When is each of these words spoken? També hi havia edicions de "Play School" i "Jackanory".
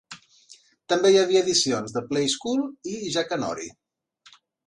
També 0.93 1.11
hi 1.15 1.19
havia 1.23 1.43
edicions 1.45 1.93
de 1.97 2.03
"Play 2.09 2.31
School" 2.35 2.65
i 2.95 2.97
"Jackanory". 3.17 3.71